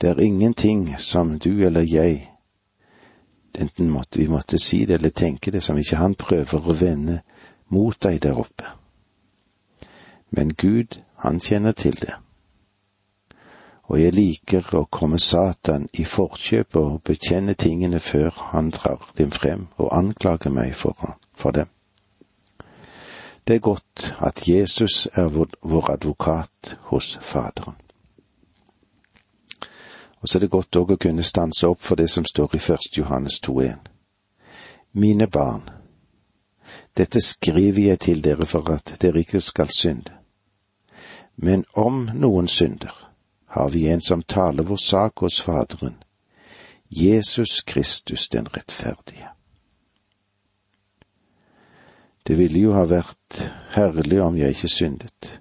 Det 0.02 0.10
er 0.10 0.20
ingenting 0.20 0.96
som 1.00 1.40
du 1.40 1.64
eller 1.66 1.82
jeg, 1.82 2.30
enten 3.60 3.90
måtte 3.90 4.20
vi 4.20 4.28
måtte 4.28 4.60
si 4.60 4.86
det 4.86 4.94
eller 4.94 5.10
tenke 5.10 5.52
det, 5.52 5.64
som 5.64 5.78
ikke 5.78 6.02
han 6.02 6.16
prøver 6.16 6.68
å 6.68 6.76
vende 6.76 7.22
mot 7.70 7.96
deg 8.04 8.20
der 8.22 8.40
oppe. 8.40 8.68
Men 10.30 10.54
Gud, 10.54 11.00
han 11.24 11.40
kjenner 11.42 11.72
til 11.72 11.98
det 12.02 12.14
og 13.94 14.00
jeg 14.00 14.16
liker 14.16 14.70
å 14.74 14.88
komme 14.90 15.20
Satan 15.20 15.90
i 16.00 16.06
forkjøpet 16.08 16.80
og 16.80 17.02
bekjenne 17.06 17.54
tingene 17.54 18.00
før 18.00 18.32
han 18.54 18.72
drar 18.72 19.04
dem 19.20 19.32
frem 19.32 19.68
og 19.78 19.92
anklager 19.94 20.54
meg 20.54 20.74
for, 20.76 21.18
for 21.36 21.52
dem. 21.52 21.68
Det 23.44 23.58
er 23.58 23.60
godt 23.60 24.14
at 24.24 24.48
Jesus 24.48 25.08
er 25.14 25.28
vår, 25.28 25.52
vår 25.62 25.92
advokat 25.92 26.78
hos 26.90 27.18
Faderen. 27.22 27.76
Og 30.24 30.30
så 30.30 30.38
er 30.38 30.46
det 30.46 30.54
godt 30.56 30.80
òg 30.80 30.96
å 30.96 31.02
kunne 31.06 31.28
stanse 31.28 31.68
opp 31.68 31.84
for 31.84 32.00
det 32.00 32.08
som 32.10 32.26
står 32.26 32.56
i 32.56 32.64
1. 32.64 32.90
Johannes 32.98 33.42
2,1. 33.44 33.92
Mine 34.94 35.28
barn, 35.28 35.68
dette 36.96 37.20
skriver 37.20 37.90
jeg 37.92 38.00
til 38.00 38.24
dere 38.24 38.48
for 38.48 38.72
at 38.72 38.96
dere 39.02 39.20
ikke 39.20 39.44
skal 39.44 39.70
synde. 39.76 40.23
Men 41.36 41.66
om 41.74 42.10
noen 42.14 42.48
synder, 42.48 42.94
har 43.46 43.70
vi 43.70 43.88
en 43.88 44.02
som 44.02 44.24
taler 44.24 44.64
vår 44.64 44.78
sak 44.78 45.20
hos 45.20 45.42
Faderen, 45.42 45.96
Jesus 46.90 47.62
Kristus 47.62 48.30
den 48.30 48.48
rettferdige. 48.48 49.30
Det 52.28 52.38
ville 52.38 52.60
jo 52.60 52.74
ha 52.74 52.86
vært 52.88 53.52
herlig 53.76 54.22
om 54.22 54.38
jeg 54.38 54.56
ikke 54.56 54.72
syndet. 54.72 55.40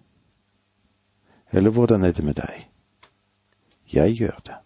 Eller 1.53 1.71
hvordan 1.71 2.05
er 2.05 2.13
det 2.13 2.25
med 2.25 2.35
deg? 2.35 2.69
Jeg 3.93 4.17
gjør 4.17 4.41
det. 4.47 4.57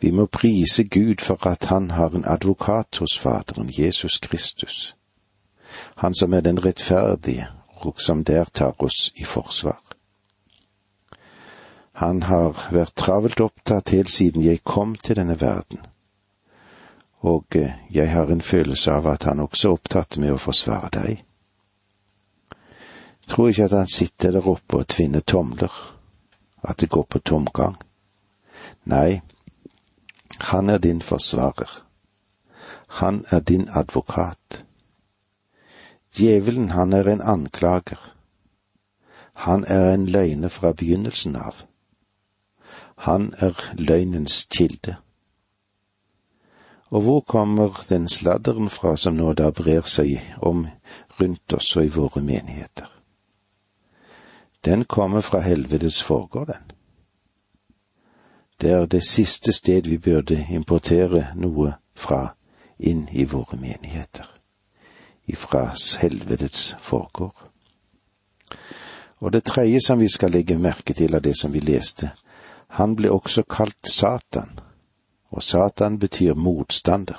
Vi 0.00 0.10
må 0.10 0.26
prise 0.26 0.84
Gud 0.84 1.22
for 1.24 1.46
at 1.46 1.64
han 1.64 1.90
har 1.90 2.10
en 2.14 2.24
advokat 2.24 2.98
hos 2.98 3.18
Faderen, 3.18 3.70
Jesus 3.78 4.18
Kristus, 4.18 4.96
han 5.96 6.14
som 6.14 6.34
er 6.34 6.40
den 6.40 6.64
rettferdige, 6.64 7.48
og 7.86 8.00
som 8.00 8.24
der 8.24 8.44
tar 8.44 8.74
oss 8.82 9.12
i 9.16 9.24
forsvar. 9.24 9.80
Han 11.96 12.22
har 12.22 12.66
vært 12.70 12.96
travelt 13.00 13.40
opptatt 13.40 13.94
helt 13.94 14.10
siden 14.12 14.42
jeg 14.44 14.64
kom 14.64 14.94
til 15.00 15.16
denne 15.16 15.38
verden, 15.40 15.80
og 17.24 17.56
eh, 17.56 17.72
jeg 17.90 18.10
har 18.12 18.28
en 18.28 18.44
følelse 18.44 18.92
av 18.92 19.06
at 19.06 19.24
han 19.24 19.40
også 19.40 19.68
er 19.68 19.78
opptatt 19.78 20.18
med 20.20 20.34
å 20.34 20.42
forsvare 20.42 20.90
deg. 20.92 21.22
Tror 23.26 23.48
ikke 23.48 23.64
at 23.70 23.78
han 23.78 23.88
sitter 23.90 24.36
der 24.36 24.46
oppe 24.46 24.82
og 24.82 24.90
tvinner 24.92 25.24
tomler, 25.24 25.72
at 26.62 26.80
det 26.80 26.90
går 26.92 27.08
på 27.10 27.18
tomgang. 27.18 27.80
Nei, 28.84 29.22
han 30.52 30.70
er 30.70 30.78
din 30.78 31.02
forsvarer. 31.02 31.82
Han 33.00 33.24
er 33.30 33.40
din 33.40 33.68
advokat. 33.72 34.65
Djevelen, 36.16 36.70
han 36.70 36.92
er 36.92 37.08
en 37.08 37.20
anklager. 37.20 38.14
Han 39.32 39.64
er 39.64 39.94
en 39.94 40.06
løgner 40.06 40.48
fra 40.48 40.72
begynnelsen 40.72 41.36
av. 41.36 41.54
Han 42.96 43.34
er 43.38 43.52
løgnens 43.78 44.48
kilde. 44.50 44.96
Og 46.88 47.02
hvor 47.02 47.20
kommer 47.20 47.84
den 47.88 48.08
sladderen 48.08 48.70
fra 48.70 48.96
som 48.96 49.14
nå 49.14 49.32
da 49.32 49.50
brer 49.50 49.84
seg 49.84 50.22
om 50.38 50.66
rundt 51.20 51.52
oss 51.52 51.76
og 51.76 51.84
i 51.84 51.92
våre 51.92 52.22
menigheter? 52.22 52.88
Den 54.64 54.84
kommer 54.84 55.20
fra 55.20 55.40
helvetes 55.40 56.02
forgård, 56.02 56.46
den. 56.46 56.72
Det 58.60 58.70
er 58.70 58.86
det 58.86 59.04
siste 59.04 59.52
sted 59.52 59.82
vi 59.82 59.98
burde 59.98 60.46
importere 60.50 61.26
noe 61.36 61.74
fra 61.94 62.32
inn 62.78 63.04
i 63.12 63.24
våre 63.24 63.60
menigheter. 63.60 64.35
Ifra 65.26 65.74
helvetets 66.00 66.76
forgård. 66.78 67.50
Og 69.18 69.32
det 69.32 69.44
tredje 69.44 69.80
som 69.80 70.00
vi 70.00 70.08
skal 70.08 70.30
legge 70.30 70.58
merke 70.58 70.94
til 70.94 71.14
av 71.14 71.22
det 71.22 71.34
som 71.40 71.52
vi 71.52 71.60
leste, 71.60 72.10
han 72.68 72.96
ble 72.96 73.10
også 73.10 73.42
kalt 73.42 73.88
Satan, 73.90 74.58
og 75.30 75.42
Satan 75.42 75.98
betyr 75.98 76.34
motstander. 76.34 77.18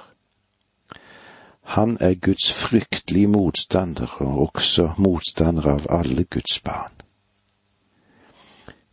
Han 1.62 1.98
er 2.00 2.14
Guds 2.14 2.54
fryktelige 2.54 3.28
motstander, 3.28 4.18
og 4.20 4.42
også 4.42 4.92
motstander 4.98 5.68
av 5.68 5.88
alle 5.90 6.24
Guds 6.24 6.60
barn. 6.60 6.94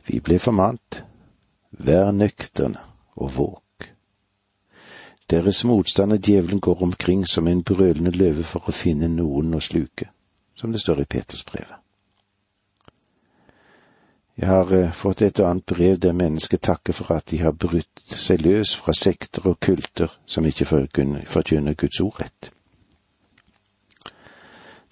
Vi 0.07 0.21
ble 0.21 0.39
formant, 0.39 1.05
vær 1.71 2.11
nøkterne 2.11 2.81
og 3.17 3.37
våg. 3.37 3.64
Deres 5.31 5.65
motstander 5.65 6.17
djevelen 6.17 6.61
går 6.61 6.83
omkring 6.83 7.29
som 7.29 7.49
en 7.49 7.63
brølende 7.63 8.11
løve 8.11 8.43
for 8.45 8.69
å 8.69 8.75
finne 8.77 9.09
noen 9.09 9.55
å 9.57 9.61
sluke, 9.61 10.11
som 10.55 10.73
det 10.73 10.83
står 10.83 11.01
i 11.01 11.09
Petersbrevet. 11.09 11.81
Jeg 14.37 14.49
har 14.49 14.73
eh, 14.75 14.91
fått 14.91 15.23
et 15.23 15.39
og 15.41 15.49
annet 15.49 15.67
brev 15.67 15.99
der 16.03 16.13
mennesker 16.13 16.59
takker 16.59 16.93
for 16.93 17.15
at 17.15 17.31
de 17.31 17.39
har 17.39 17.55
brutt 17.55 18.03
seg 18.05 18.43
løs 18.43 18.75
fra 18.77 18.93
sekter 18.93 19.47
og 19.47 19.61
kulter 19.63 20.13
som 20.27 20.45
ikke 20.45 20.67
forkynner 20.67 21.79
Guds 21.79 22.01
ord 22.03 22.21
rett. 22.21 22.51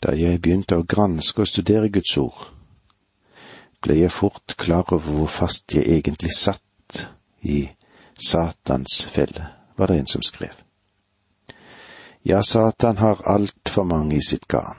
Da 0.03 0.15
jeg 0.17 0.41
begynte 0.41 0.79
å 0.79 0.87
granske 0.87 1.43
og 1.43 1.51
studere 1.51 1.91
Guds 1.91 2.17
ord, 2.23 2.47
ble 3.83 3.99
jeg 3.99 4.15
fort 4.15 4.55
klar 4.57 4.87
over 4.95 5.19
hvor 5.19 5.31
fast 5.31 5.75
jeg 5.75 5.91
egentlig 5.91 6.31
satt 6.39 7.09
i 7.43 7.67
Satans 8.15 9.03
felle 9.11 9.62
var 9.77 9.87
det 9.87 9.99
en 9.99 10.07
som 10.07 10.23
skrev. 10.23 10.55
Ja, 12.23 12.43
Satan 12.43 12.97
har 12.97 13.23
altfor 13.25 13.85
mange 13.85 14.17
i 14.17 14.23
sitt 14.23 14.49
garn. 14.49 14.77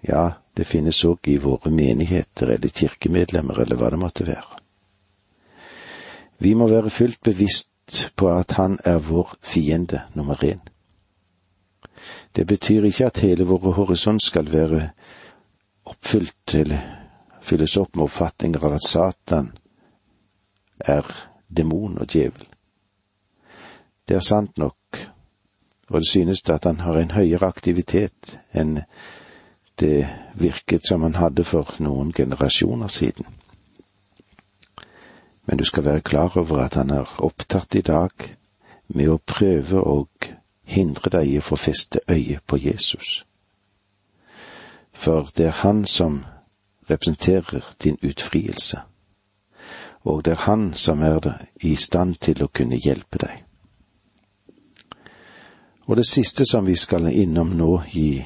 Ja, 0.00 0.32
det 0.56 0.64
finnes 0.64 1.04
òg 1.04 1.28
i 1.28 1.36
våre 1.38 1.70
menigheter 1.70 2.54
eller 2.54 2.68
kirkemedlemmer 2.68 3.60
eller 3.62 3.76
hva 3.76 3.90
det 3.90 4.00
måtte 4.00 4.26
være. 4.26 4.62
Vi 6.38 6.54
må 6.54 6.68
være 6.70 6.90
fullt 6.90 7.20
bevisst 7.22 8.10
på 8.16 8.30
at 8.30 8.56
han 8.56 8.78
er 8.84 8.98
vår 8.98 9.36
fiende 9.42 10.02
nummer 10.14 10.44
én. 10.44 10.60
Det 12.36 12.46
betyr 12.46 12.84
ikke 12.84 13.06
at 13.06 13.18
hele 13.18 13.44
vår 13.44 13.72
horisont 13.72 14.22
skal 14.22 14.52
være 14.52 14.90
oppfylt 15.84 16.54
eller 16.54 16.78
fylles 17.42 17.76
opp 17.76 17.96
med 17.96 18.04
oppfatninger 18.04 18.64
av 18.64 18.76
at 18.78 18.86
Satan 18.86 19.50
er 20.78 21.06
demon 21.48 21.98
og 21.98 22.06
djevel. 22.06 22.46
Det 24.08 24.16
er 24.16 24.20
sant 24.20 24.58
nok, 24.58 24.76
og 25.88 26.00
det 26.00 26.08
synes 26.08 26.42
at 26.48 26.64
han 26.64 26.80
har 26.80 26.96
en 26.96 27.10
høyere 27.10 27.46
aktivitet 27.46 28.38
enn 28.56 28.78
det 29.80 30.08
virket 30.34 30.86
som 30.88 31.02
han 31.02 31.14
hadde 31.14 31.44
for 31.44 31.74
noen 31.78 32.12
generasjoner 32.12 32.88
siden. 32.88 33.26
Men 35.46 35.58
du 35.58 35.64
skal 35.64 35.84
være 35.84 36.00
klar 36.00 36.36
over 36.36 36.58
at 36.64 36.74
han 36.74 36.90
er 36.90 37.14
opptatt 37.18 37.74
i 37.74 37.80
dag 37.80 38.10
med 38.88 39.08
å 39.08 39.20
prøve 39.26 39.80
å 39.80 40.06
hindre 40.64 41.10
deg 41.10 41.28
i 41.28 41.38
å 41.38 41.44
få 41.44 41.56
feste 41.56 42.00
øye 42.08 42.40
på 42.46 42.56
Jesus. 42.56 43.24
For 44.92 45.28
det 45.36 45.46
er 45.46 45.60
han 45.62 45.86
som 45.86 46.24
representerer 46.90 47.74
din 47.82 47.98
utfrielse, 48.02 48.80
og 50.04 50.24
det 50.24 50.32
er 50.32 50.46
han 50.48 50.72
som 50.74 51.02
er 51.02 51.28
i 51.60 51.76
stand 51.76 52.16
til 52.20 52.42
å 52.42 52.48
kunne 52.52 52.80
hjelpe 52.80 53.20
deg. 53.20 53.47
Og 55.88 55.96
det 55.96 56.06
siste 56.06 56.44
som 56.44 56.66
vi 56.66 56.76
skal 56.76 57.08
innom 57.08 57.54
nå 57.56 57.82
i, 57.96 58.20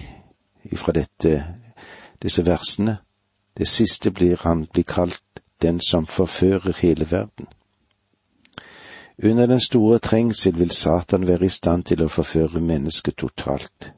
fra 0.74 0.92
dette, 0.92 1.44
disse 2.22 2.42
versene, 2.46 2.96
det 3.58 3.68
siste 3.68 4.10
blir 4.10 4.40
han 4.42 4.66
blir 4.66 4.84
kalt 4.84 5.42
den 5.62 5.80
som 5.80 6.06
forfører 6.06 6.74
hele 6.80 7.10
verden. 7.10 7.46
Under 9.22 9.46
den 9.46 9.60
store 9.60 9.98
trengsel 9.98 10.58
vil 10.58 10.70
Satan 10.70 11.26
være 11.26 11.46
i 11.46 11.48
stand 11.48 11.84
til 11.84 12.02
å 12.02 12.08
forføre 12.10 12.60
mennesket 12.60 13.20
totalt. 13.22 13.92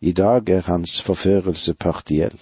I 0.00 0.12
dag 0.12 0.48
er 0.48 0.64
hans 0.64 1.02
forførelse 1.02 1.74
partiell. 1.74 2.38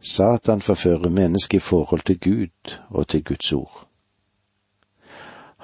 Satan 0.00 0.60
forfører 0.60 1.08
mennesket 1.08 1.56
i 1.56 1.64
forhold 1.64 2.04
til 2.04 2.20
Gud 2.20 2.76
og 2.90 3.08
til 3.08 3.24
Guds 3.24 3.52
ord. 3.52 3.83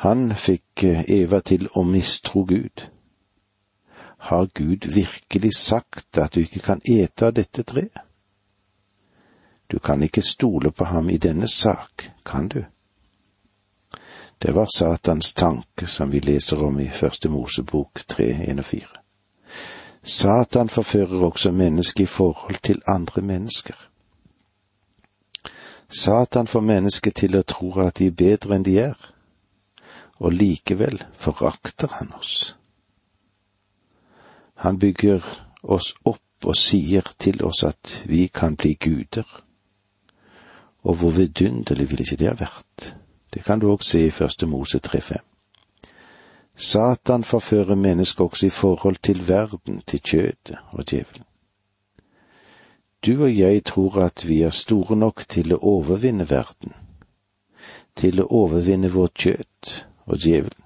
Han 0.01 0.35
fikk 0.37 0.85
eh, 0.85 1.05
Eva 1.13 1.43
til 1.45 1.67
å 1.77 1.83
mistro 1.85 2.47
Gud. 2.49 2.87
Har 4.31 4.47
Gud 4.55 4.87
virkelig 4.89 5.53
sagt 5.59 6.19
at 6.19 6.35
du 6.35 6.41
ikke 6.41 6.63
kan 6.65 6.81
ete 6.89 7.27
av 7.29 7.35
dette 7.37 7.65
treet? 7.69 8.01
Du 9.69 9.79
kan 9.79 10.03
ikke 10.03 10.23
stole 10.23 10.73
på 10.73 10.89
ham 10.89 11.11
i 11.11 11.19
denne 11.21 11.49
sak, 11.49 12.11
kan 12.25 12.49
du? 12.49 12.65
Det 14.43 14.55
var 14.57 14.73
Satans 14.73 15.35
tanke 15.35 15.87
som 15.87 16.11
vi 16.11 16.21
leser 16.21 16.65
om 16.65 16.81
i 16.81 16.89
Første 16.89 17.29
Mosebok 17.29 18.01
3, 18.09 18.31
1 18.49 18.59
og 18.59 18.65
4. 18.65 18.87
Satan 20.03 20.69
forfører 20.69 21.29
også 21.29 21.53
mennesket 21.53 22.03
i 22.03 22.07
forhold 22.07 22.63
til 22.63 22.83
andre 22.87 23.23
mennesker. 23.23 23.77
Satan 25.89 26.47
får 26.47 26.61
mennesket 26.61 27.15
til 27.15 27.37
å 27.37 27.45
tro 27.45 27.75
at 27.85 27.99
de 27.99 28.09
er 28.09 28.17
bedre 28.17 28.57
enn 28.57 28.65
de 28.65 28.79
er 28.81 29.11
og 30.21 30.33
likevel 30.33 31.03
forakter 31.13 31.89
han 31.99 32.13
oss. 32.19 32.57
Han 34.61 34.79
bygger 34.79 35.25
oss 35.63 35.95
opp 36.05 36.45
og 36.45 36.57
sier 36.57 37.07
til 37.19 37.43
oss 37.45 37.65
at 37.65 38.03
vi 38.09 38.27
kan 38.29 38.57
bli 38.57 38.75
guder. 38.81 39.25
Og 40.83 40.95
hvor 40.95 41.11
vidunderlig 41.11 41.91
ville 41.91 42.05
ikke 42.05 42.21
det 42.21 42.29
ha 42.29 42.37
vært? 42.37 42.95
Det 43.33 43.45
kan 43.45 43.61
du 43.61 43.71
òg 43.73 43.85
se 43.85 44.07
i 44.07 44.13
Første 44.13 44.47
Mose 44.47 44.81
3.5. 44.85 45.17
Satan 46.57 47.25
forfører 47.25 47.75
mennesket 47.75 48.21
også 48.21 48.47
i 48.47 48.53
forhold 48.53 48.97
til 49.03 49.29
verden, 49.29 49.83
til 49.87 50.01
kjødet 50.01 50.59
og 50.73 50.85
djevelen. 50.85 51.25
Du 53.07 53.23
og 53.23 53.39
jeg 53.39 53.65
tror 53.65 54.03
at 54.05 54.29
vi 54.29 54.43
er 54.43 54.51
store 54.51 54.97
nok 54.97 55.25
til 55.29 55.55
å 55.55 55.61
overvinne 55.63 56.27
verden, 56.31 56.75
til 57.97 58.21
å 58.21 58.27
overvinne 58.29 58.91
vårt 58.93 59.17
kjøtt, 59.17 59.87
og 60.11 60.19
djevelen. 60.19 60.65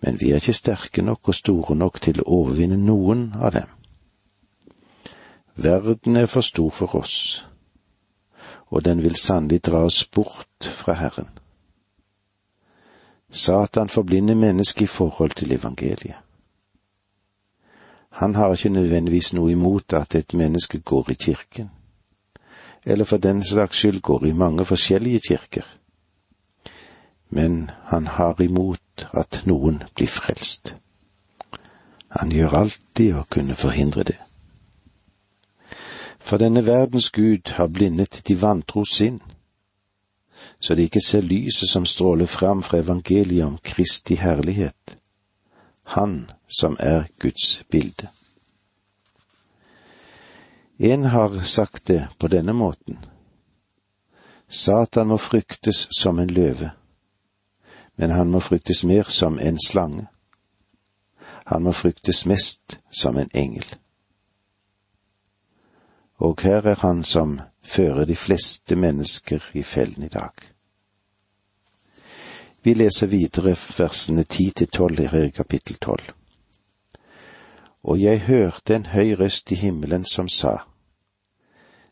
Men 0.00 0.20
vi 0.20 0.30
er 0.30 0.38
ikke 0.38 0.52
sterke 0.52 1.02
nok 1.02 1.28
og 1.28 1.34
store 1.34 1.74
nok 1.76 2.00
til 2.00 2.20
å 2.22 2.28
overvinne 2.40 2.78
noen 2.78 3.32
av 3.34 3.52
dem. 3.56 3.74
Verden 5.58 6.16
er 6.16 6.30
for 6.30 6.46
stor 6.46 6.70
for 6.70 6.94
oss, 6.94 7.44
og 8.70 8.84
den 8.86 9.02
vil 9.02 9.16
sannelig 9.18 9.64
dra 9.66 9.82
oss 9.88 10.04
bort 10.04 10.62
fra 10.62 10.94
Herren. 10.94 11.26
Satan 13.30 13.88
forblinder 13.88 14.38
mennesket 14.38 14.86
i 14.86 14.86
forhold 14.86 15.34
til 15.36 15.52
evangeliet. 15.52 16.22
Han 18.18 18.34
har 18.34 18.54
ikke 18.54 18.70
nødvendigvis 18.74 19.32
noe 19.34 19.50
imot 19.52 19.92
at 19.92 20.14
et 20.14 20.34
menneske 20.34 20.78
går 20.78 21.10
i 21.10 21.14
kirken, 21.14 21.70
eller 22.86 23.04
for 23.04 23.18
den 23.18 23.42
slags 23.44 23.76
skyld 23.76 24.00
går 24.00 24.26
i 24.26 24.32
mange 24.32 24.64
forskjellige 24.64 25.20
kirker 25.28 25.77
men 27.28 27.70
han 27.84 28.06
har 28.06 28.42
imot 28.42 29.08
at 29.12 29.42
noen 29.46 29.82
blir 29.94 30.08
frelst. 30.08 30.76
Han 32.08 32.32
gjør 32.32 32.56
alltid 32.62 33.16
å 33.16 33.26
kunne 33.30 33.56
forhindre 33.56 34.04
det. 34.08 34.16
For 36.18 36.40
denne 36.40 36.64
verdens 36.66 37.10
Gud 37.10 37.52
har 37.56 37.68
blindet 37.72 38.22
de 38.28 38.36
vantro 38.40 38.84
sinn, 38.84 39.20
så 40.60 40.74
de 40.74 40.86
ikke 40.88 41.02
ser 41.04 41.22
lyset 41.22 41.70
som 41.70 41.86
stråler 41.86 42.26
fram 42.26 42.62
fra 42.62 42.78
evangeliet 42.78 43.46
om 43.46 43.58
Kristi 43.62 44.14
herlighet, 44.14 44.96
Han 45.88 46.30
som 46.48 46.76
er 46.80 47.06
Guds 47.18 47.62
bilde. 47.70 48.08
En 50.78 51.04
har 51.04 51.40
sagt 51.40 51.88
det 51.88 52.08
på 52.18 52.28
denne 52.28 52.52
måten. 52.52 52.98
Satan 54.48 55.08
må 55.08 55.16
fryktes 55.16 55.88
som 55.96 56.18
en 56.18 56.28
løve 56.28 56.70
men 57.98 58.10
han 58.10 58.30
må 58.30 58.40
fryktes 58.40 58.84
mer 58.84 59.10
som 59.10 59.38
en 59.38 59.58
slange. 59.66 60.06
Han 61.50 61.62
må 61.62 61.72
fryktes 61.72 62.26
mest 62.26 62.78
som 62.90 63.16
en 63.18 63.30
engel. 63.34 63.66
Og 66.18 66.40
her 66.42 66.66
er 66.66 66.78
han 66.82 67.04
som 67.04 67.40
fører 67.62 68.04
de 68.04 68.16
fleste 68.16 68.76
mennesker 68.76 69.50
i 69.54 69.62
fellen 69.62 70.02
i 70.02 70.08
dag. 70.08 70.32
Vi 72.62 72.74
leser 72.74 73.06
videre 73.06 73.54
versene 73.78 74.22
ti 74.22 74.50
til 74.50 74.68
tolv 74.68 75.00
i 75.00 75.30
kapittel 75.30 75.76
tolv. 75.76 76.10
Og 77.82 78.00
jeg 78.00 78.20
hørte 78.20 78.74
en 78.76 78.86
høy 78.86 79.14
røst 79.18 79.52
i 79.52 79.54
himmelen 79.54 80.04
som 80.04 80.28
sa, 80.28 80.58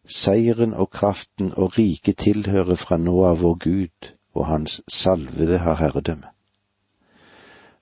Seieren 0.07 0.75
og 0.75 0.91
kraften 0.91 1.53
og 1.57 1.79
riket 1.79 2.17
tilhører 2.17 2.75
fra 2.75 2.97
nå 2.97 3.25
av 3.27 3.41
vår 3.41 3.55
Gud, 3.59 4.16
og 4.37 4.47
hans 4.47 4.81
salvede 4.89 5.59
har 5.59 5.75
herredømme. 5.75 6.29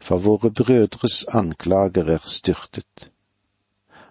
For 0.01 0.19
våre 0.19 0.51
brødres 0.51 1.25
anklager 1.29 2.05
er 2.15 2.23
styrtet, 2.25 3.11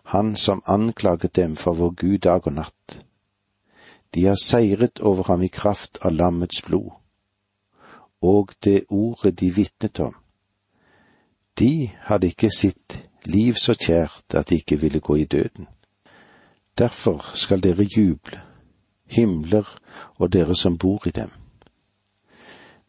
han 0.03 0.36
som 0.36 0.63
anklaget 0.67 1.36
dem 1.36 1.56
for 1.56 1.73
vår 1.73 1.93
Gud 2.01 2.17
dag 2.17 2.47
og 2.47 2.53
natt. 2.53 3.03
De 4.13 4.25
har 4.25 4.36
seiret 4.36 4.99
over 4.99 5.23
ham 5.23 5.41
i 5.41 5.47
kraft 5.47 5.97
av 6.01 6.12
lammets 6.12 6.62
blod, 6.62 6.91
og 8.21 8.51
det 8.63 8.84
ordet 8.89 9.39
de 9.39 9.51
vitnet 9.56 9.99
om. 9.99 10.15
De 11.60 11.91
hadde 12.10 12.27
ikke 12.27 12.49
sitt 12.58 12.97
liv 13.25 13.53
så 13.53 13.75
kjært 13.77 14.36
at 14.36 14.49
de 14.49 14.56
ikke 14.56 14.79
ville 14.82 14.99
gå 14.99 15.15
i 15.15 15.25
døden. 15.25 15.67
Derfor 16.77 17.32
skal 17.38 17.63
dere 17.63 17.88
juble, 17.97 18.41
himler 19.06 19.69
og 20.17 20.34
dere 20.34 20.56
som 20.56 20.77
bor 20.77 21.08
i 21.08 21.12
dem. 21.12 21.29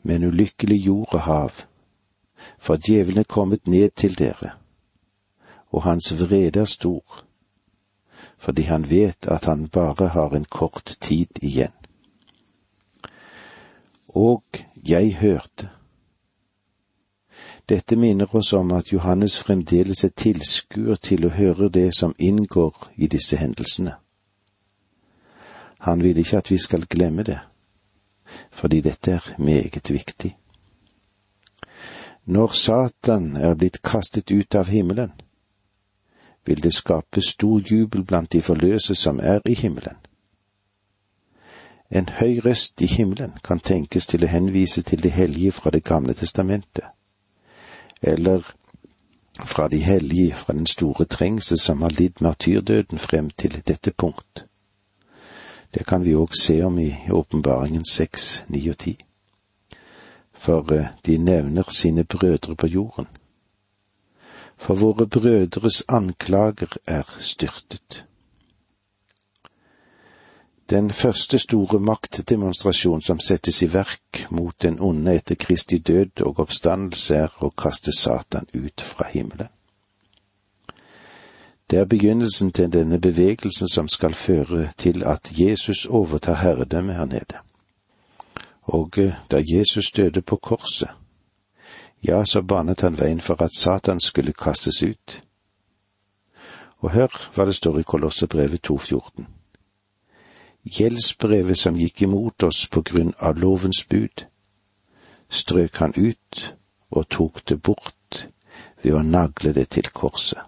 Men 0.05 0.25
ulykkelig 0.25 0.77
jord 0.87 1.15
og 1.15 1.21
hav, 1.21 1.51
for 2.59 2.77
djevelen 2.77 3.25
er 3.25 3.29
kommet 3.29 3.69
ned 3.69 3.91
til 3.97 4.19
dere, 4.19 4.51
og 5.73 5.83
hans 5.83 6.13
vrede 6.21 6.61
er 6.61 6.69
stor, 6.69 7.25
fordi 8.39 8.63
han 8.63 8.91
vet 8.91 9.27
at 9.27 9.45
han 9.45 9.69
bare 9.69 10.09
har 10.09 10.37
en 10.37 10.45
kort 10.45 10.97
tid 11.01 11.41
igjen. 11.43 11.73
Og 14.09 14.45
jeg 14.89 15.17
hørte. 15.17 15.71
Dette 17.69 17.97
minner 17.97 18.37
oss 18.37 18.53
om 18.53 18.73
at 18.73 18.93
Johannes 18.93 19.39
fremdeles 19.43 20.05
er 20.05 20.13
tilskuer 20.17 21.01
til 21.01 21.25
å 21.25 21.33
høre 21.33 21.71
det 21.73 21.95
som 21.97 22.15
inngår 22.19 22.91
i 22.97 23.09
disse 23.09 23.37
hendelsene. 23.41 23.97
Han 25.81 26.03
vil 26.03 26.19
ikke 26.21 26.39
at 26.39 26.51
vi 26.51 26.59
skal 26.59 26.87
glemme 26.87 27.23
det, 27.23 27.39
fordi 28.51 28.81
dette 28.81 29.11
er 29.11 29.35
meget 29.39 29.91
viktig. 29.91 30.37
Når 32.27 32.49
Satan 32.53 33.37
er 33.37 33.55
blitt 33.55 33.83
kastet 33.83 34.31
ut 34.31 34.55
av 34.55 34.69
himmelen, 34.69 35.13
vil 36.47 36.63
det 36.63 36.75
skape 36.75 37.21
stor 37.21 37.61
jubel 37.61 38.05
blant 38.05 38.33
de 38.33 38.43
forløse 38.43 38.95
som 38.95 39.21
er 39.23 39.41
i 39.47 39.55
himmelen. 39.55 39.97
En 41.91 42.09
høy 42.09 42.41
røst 42.45 42.81
i 42.81 42.87
himmelen 42.87 43.33
kan 43.45 43.61
tenkes 43.61 44.07
til 44.07 44.25
å 44.25 44.29
henvise 44.33 44.83
til 44.83 45.03
de 45.03 45.09
hellige 45.09 45.53
fra 45.53 45.71
Det 45.71 45.85
gamle 45.85 46.15
testamentet, 46.15 46.85
eller 48.03 48.55
fra 49.45 49.69
de 49.69 49.79
hellige 49.79 50.35
fra 50.35 50.53
den 50.53 50.67
store 50.67 51.05
trengsel 51.05 51.59
som 51.59 51.83
har 51.83 51.91
lidd 51.91 52.21
martyrdøden 52.21 52.99
frem 52.99 53.31
til 53.31 53.63
dette 53.69 53.91
punkt. 53.91 54.45
Det 55.75 55.87
kan 55.87 56.05
vi 56.05 56.15
òg 56.15 56.35
se 56.39 56.63
om 56.65 56.79
i 56.79 56.91
åpenbaringen 57.11 57.85
seks, 57.85 58.45
ni 58.49 58.63
og 58.71 58.79
ti. 58.79 58.97
For 60.33 60.73
eh, 60.73 60.95
de 61.07 61.19
nevner 61.19 61.71
sine 61.71 62.05
brødre 62.05 62.55
på 62.57 62.67
jorden 62.67 63.07
for 64.57 64.75
våre 64.75 65.07
brødres 65.07 65.83
anklager 65.89 66.77
er 66.87 67.17
styrtet. 67.19 68.05
Den 70.71 70.91
første 70.91 71.39
store 71.39 71.81
maktdemonstrasjon 71.81 73.03
som 73.03 73.21
settes 73.21 73.63
i 73.63 73.69
verk 73.73 74.27
mot 74.31 74.63
den 74.63 74.81
onde 74.81 75.15
etter 75.15 75.35
Kristi 75.35 75.79
død 75.79 76.23
og 76.25 76.41
oppstandelse, 76.47 77.17
er 77.17 77.45
å 77.45 77.51
kaste 77.51 77.93
Satan 77.93 78.49
ut 78.55 78.81
fra 78.81 79.11
himmelen. 79.13 79.53
Det 81.71 81.79
er 81.79 81.85
begynnelsen 81.85 82.53
til 82.53 82.73
denne 82.73 83.01
bevegelsen 83.01 83.69
som 83.69 83.89
skal 83.89 84.15
føre 84.15 84.73
til 84.79 85.03
at 85.05 85.33
Jesus 85.41 85.87
overtar 85.87 86.35
herredømmet 86.35 86.95
her 86.95 87.05
nede. 87.05 87.39
Og 88.63 88.91
eh, 88.99 89.13
da 89.31 89.43
Jesus 89.57 89.91
døde 89.97 90.23
på 90.23 90.37
korset, 90.37 90.89
ja, 92.05 92.25
så 92.25 92.43
banet 92.43 92.81
han 92.81 92.99
veien 92.99 93.21
for 93.21 93.43
at 93.43 93.57
Satan 93.57 94.01
skulle 94.01 94.33
kastes 94.33 94.83
ut. 94.83 95.23
Og 96.79 96.91
hør 96.91 97.31
hva 97.35 97.47
det 97.47 97.55
står 97.55 97.79
i 97.79 97.83
Kolossebrevet 97.83 98.71
2,14. 98.71 99.25
Gjeldsbrevet 100.65 101.59
som 101.59 101.77
gikk 101.77 102.03
imot 102.03 102.43
oss 102.43 102.67
på 102.69 102.83
grunn 102.83 103.15
av 103.19 103.37
lovens 103.41 103.85
bud, 103.85 104.27
strøk 105.29 105.77
han 105.77 105.93
ut 105.97 106.55
og 106.91 107.09
tok 107.09 107.49
det 107.49 107.63
bort 107.63 108.29
ved 108.83 108.93
å 108.93 109.03
nagle 109.03 109.53
det 109.53 109.69
til 109.77 109.89
korset. 109.93 110.41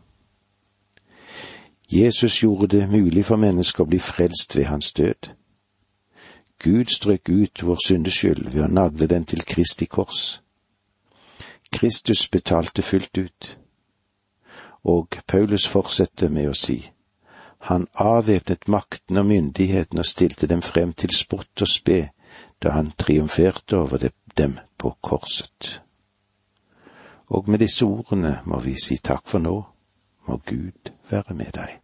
Jesus 1.92 2.42
gjorde 2.42 2.66
det 2.66 2.88
mulig 2.90 3.24
for 3.24 3.38
mennesker 3.38 3.84
å 3.84 3.90
bli 3.90 3.98
frelst 4.02 4.56
ved 4.56 4.66
hans 4.66 4.90
død. 4.92 5.30
Gud 6.58 6.90
strøk 6.90 7.28
ut 7.28 7.62
vår 7.62 7.78
syndeskyld 7.86 8.48
ved 8.50 8.64
å 8.64 8.72
nagle 8.72 9.06
den 9.06 9.24
til 9.24 9.44
Kristi 9.46 9.86
kors. 9.86 10.40
Kristus 11.70 12.28
betalte 12.28 12.82
fullt 12.82 13.18
ut. 13.18 13.58
Og 14.82 15.18
Paulus 15.26 15.66
fortsetter 15.66 16.28
med 16.28 16.50
å 16.50 16.54
si, 16.54 16.80
han 17.66 17.86
avvæpnet 17.94 18.68
makten 18.68 19.18
og 19.18 19.26
myndigheten 19.26 19.98
og 19.98 20.06
stilte 20.06 20.46
dem 20.46 20.62
frem 20.62 20.92
til 20.92 21.14
spott 21.14 21.62
og 21.62 21.70
spe 21.70 22.00
da 22.62 22.74
han 22.74 22.92
triumferte 22.98 23.76
over 23.76 24.10
dem 24.38 24.58
på 24.78 24.94
korset. 25.00 25.82
Og 27.26 27.48
med 27.50 27.62
disse 27.62 27.86
ordene 27.86 28.40
må 28.46 28.60
vi 28.62 28.76
si 28.78 28.98
takk 29.02 29.26
for 29.26 29.42
nå, 29.42 29.56
må 30.26 30.38
Gud 30.46 30.95
være 31.10 31.34
med 31.34 31.52
deg. 31.54 31.80